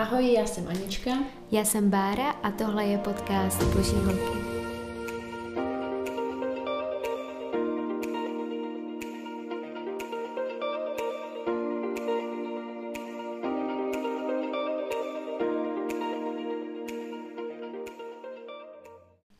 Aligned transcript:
Ahoj, 0.00 0.32
já 0.32 0.46
jsem 0.46 0.68
Anička. 0.68 1.10
Já 1.50 1.64
jsem 1.64 1.90
Bára 1.90 2.30
a 2.30 2.50
tohle 2.50 2.84
je 2.84 2.98
podcast 2.98 3.62
Boží 3.62 3.96
holky. 3.96 4.49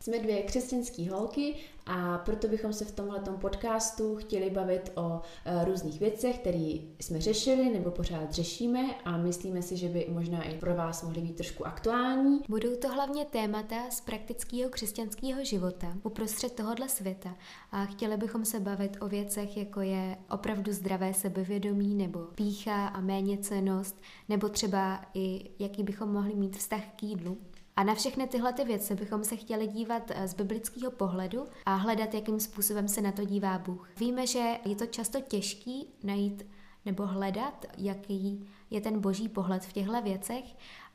Jsme 0.02 0.18
dvě 0.18 0.42
křesťanské 0.42 1.10
holky 1.10 1.54
a 1.86 2.18
proto 2.18 2.48
bychom 2.48 2.72
se 2.72 2.84
v 2.84 2.92
tomhle 2.92 3.20
podcastu 3.20 4.16
chtěli 4.16 4.50
bavit 4.50 4.92
o 4.94 5.20
e, 5.44 5.64
různých 5.64 6.00
věcech, 6.00 6.38
které 6.38 6.78
jsme 7.00 7.20
řešili 7.20 7.70
nebo 7.70 7.90
pořád 7.90 8.32
řešíme 8.32 8.94
a 9.04 9.16
myslíme 9.16 9.62
si, 9.62 9.76
že 9.76 9.88
by 9.88 10.06
možná 10.08 10.42
i 10.42 10.58
pro 10.58 10.74
vás 10.74 11.02
mohly 11.02 11.20
být 11.20 11.36
trošku 11.36 11.66
aktuální. 11.66 12.40
Budou 12.48 12.76
to 12.76 12.88
hlavně 12.88 13.24
témata 13.24 13.90
z 13.90 14.00
praktického 14.00 14.70
křesťanského 14.70 15.44
života 15.44 15.94
uprostřed 16.02 16.52
tohohle 16.52 16.88
světa 16.88 17.36
a 17.72 17.84
chtěli 17.84 18.16
bychom 18.16 18.44
se 18.44 18.60
bavit 18.60 18.96
o 19.00 19.08
věcech, 19.08 19.56
jako 19.56 19.80
je 19.80 20.16
opravdu 20.30 20.72
zdravé 20.72 21.14
sebevědomí 21.14 21.94
nebo 21.94 22.18
pícha 22.18 22.86
a 22.86 23.00
méněcenost, 23.00 24.00
nebo 24.28 24.48
třeba 24.48 25.00
i 25.14 25.50
jaký 25.58 25.82
bychom 25.82 26.12
mohli 26.12 26.34
mít 26.34 26.56
vztah 26.56 26.82
k 26.96 27.02
jídlu. 27.02 27.38
A 27.80 27.82
na 27.82 27.94
všechny 27.94 28.26
tyhle 28.26 28.52
ty 28.52 28.64
věci 28.64 28.94
bychom 28.94 29.24
se 29.24 29.36
chtěli 29.36 29.66
dívat 29.66 30.10
eh, 30.10 30.28
z 30.28 30.34
biblického 30.34 30.90
pohledu 30.90 31.46
a 31.66 31.74
hledat, 31.74 32.14
jakým 32.14 32.40
způsobem 32.40 32.88
se 32.88 33.00
na 33.00 33.12
to 33.12 33.24
dívá 33.24 33.58
Bůh. 33.58 33.90
Víme, 33.96 34.26
že 34.26 34.58
je 34.64 34.76
to 34.76 34.86
často 34.86 35.20
těžký 35.20 35.94
najít 36.02 36.46
nebo 36.86 37.06
hledat, 37.06 37.66
jaký 37.78 38.48
je 38.70 38.80
ten 38.80 39.00
boží 39.00 39.28
pohled 39.28 39.64
v 39.64 39.72
těchto 39.72 40.02
věcech 40.02 40.44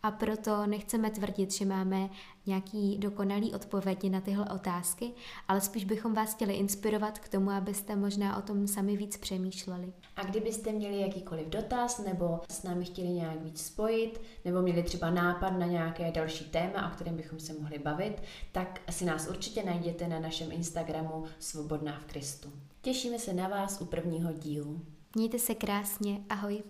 a 0.03 0.11
proto 0.11 0.67
nechceme 0.67 1.09
tvrdit, 1.09 1.53
že 1.53 1.66
máme 1.66 2.09
nějaký 2.45 2.98
dokonalý 2.98 3.53
odpovědi 3.53 4.09
na 4.09 4.22
tyhle 4.22 4.50
otázky, 4.50 5.11
ale 5.47 5.61
spíš 5.61 5.86
bychom 5.86 6.14
vás 6.14 6.33
chtěli 6.33 6.53
inspirovat 6.53 7.19
k 7.19 7.30
tomu, 7.30 7.52
abyste 7.52 7.95
možná 7.95 8.38
o 8.38 8.42
tom 8.42 8.67
sami 8.67 8.97
víc 8.97 9.17
přemýšleli. 9.17 9.94
A 10.16 10.23
kdybyste 10.23 10.72
měli 10.72 11.00
jakýkoliv 11.00 11.47
dotaz 11.47 12.05
nebo 12.05 12.39
s 12.49 12.64
námi 12.64 12.86
chtěli 12.86 13.08
nějak 13.08 13.42
víc 13.42 13.66
spojit, 13.66 14.22
nebo 14.45 14.61
měli 14.61 14.83
třeba 14.83 15.09
nápad 15.09 15.49
na 15.49 15.66
nějaké 15.66 16.11
další 16.11 16.45
téma, 16.45 16.92
o 16.92 16.95
kterém 16.95 17.16
bychom 17.16 17.39
se 17.39 17.53
mohli 17.53 17.80
bavit, 17.80 18.22
tak 18.52 18.81
si 18.89 19.05
nás 19.05 19.27
určitě 19.27 19.64
najděte 19.64 20.08
na 20.08 20.20
našem 20.20 20.52
Instagramu 20.52 21.23
Svobodná 21.39 21.99
v 21.99 22.05
Kristu. 22.05 22.49
Těšíme 22.81 23.20
se 23.20 23.33
na 23.33 23.47
vás 23.47 23.81
u 23.81 23.86
prvního 23.86 24.33
dílu. 24.33 24.81
Mějte 25.16 25.39
se 25.39 25.55
krásně, 25.55 26.23
ahoj. 26.30 26.63